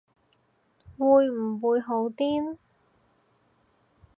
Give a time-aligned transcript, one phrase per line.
[0.97, 2.57] 會唔會好癲